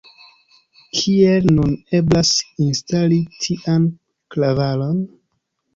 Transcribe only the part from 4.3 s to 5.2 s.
klavaron?